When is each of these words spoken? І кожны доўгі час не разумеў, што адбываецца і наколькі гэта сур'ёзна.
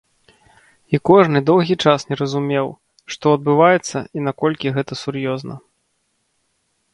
І 0.97 0.99
кожны 1.09 1.41
доўгі 1.49 1.75
час 1.85 2.05
не 2.11 2.15
разумеў, 2.21 2.67
што 3.17 3.25
адбываецца 3.39 3.99
і 4.19 4.25
наколькі 4.29 4.73
гэта 4.79 4.93
сур'ёзна. 5.03 5.55